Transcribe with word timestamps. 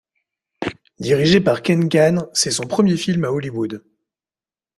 Dirigé 0.97 1.41
par 1.41 1.61
Ken 1.61 1.87
Khan, 1.87 2.27
c'est 2.33 2.49
son 2.49 2.63
premier 2.65 2.97
film 2.97 3.23
à 3.23 3.31
Hollywood. 3.31 3.83